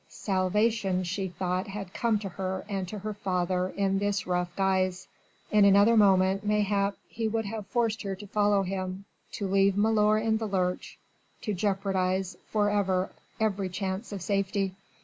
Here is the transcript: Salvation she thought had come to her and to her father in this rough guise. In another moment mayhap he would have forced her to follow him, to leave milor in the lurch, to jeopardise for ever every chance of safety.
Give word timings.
Salvation 0.09 1.03
she 1.03 1.27
thought 1.27 1.67
had 1.67 1.93
come 1.93 2.17
to 2.17 2.27
her 2.29 2.65
and 2.67 2.87
to 2.87 2.97
her 2.97 3.13
father 3.13 3.69
in 3.77 3.99
this 3.99 4.25
rough 4.25 4.49
guise. 4.55 5.07
In 5.51 5.63
another 5.63 5.95
moment 5.95 6.43
mayhap 6.43 6.97
he 7.07 7.27
would 7.27 7.45
have 7.45 7.67
forced 7.67 8.01
her 8.01 8.15
to 8.15 8.25
follow 8.25 8.63
him, 8.63 9.05
to 9.33 9.47
leave 9.47 9.77
milor 9.77 10.17
in 10.17 10.37
the 10.37 10.47
lurch, 10.47 10.97
to 11.41 11.53
jeopardise 11.53 12.35
for 12.47 12.67
ever 12.71 13.11
every 13.39 13.69
chance 13.69 14.11
of 14.11 14.23
safety. 14.23 14.73